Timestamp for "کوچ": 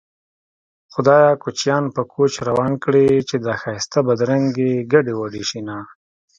2.13-2.33